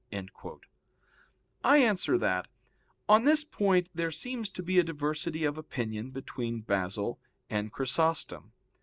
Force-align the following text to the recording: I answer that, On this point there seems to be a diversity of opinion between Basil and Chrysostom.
I 1.63 1.77
answer 1.77 2.17
that, 2.17 2.47
On 3.07 3.23
this 3.23 3.43
point 3.43 3.87
there 3.93 4.09
seems 4.09 4.49
to 4.49 4.63
be 4.63 4.79
a 4.79 4.83
diversity 4.83 5.43
of 5.43 5.59
opinion 5.59 6.09
between 6.09 6.61
Basil 6.61 7.19
and 7.51 7.71
Chrysostom. 7.71 8.51